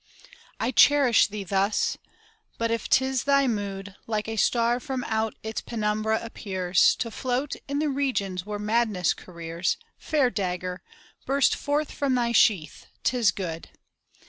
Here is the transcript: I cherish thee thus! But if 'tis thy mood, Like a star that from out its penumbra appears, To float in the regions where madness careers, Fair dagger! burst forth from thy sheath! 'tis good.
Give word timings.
I 0.59 0.71
cherish 0.71 1.27
thee 1.27 1.43
thus! 1.43 1.99
But 2.57 2.71
if 2.71 2.89
'tis 2.89 3.25
thy 3.25 3.45
mood, 3.45 3.95
Like 4.07 4.27
a 4.27 4.35
star 4.35 4.77
that 4.77 4.81
from 4.81 5.03
out 5.03 5.35
its 5.43 5.61
penumbra 5.61 6.19
appears, 6.25 6.95
To 6.95 7.11
float 7.11 7.55
in 7.67 7.77
the 7.77 7.87
regions 7.89 8.43
where 8.43 8.57
madness 8.57 9.13
careers, 9.13 9.77
Fair 9.99 10.31
dagger! 10.31 10.81
burst 11.27 11.55
forth 11.55 11.91
from 11.91 12.15
thy 12.15 12.31
sheath! 12.31 12.87
'tis 13.03 13.31
good. 13.31 13.69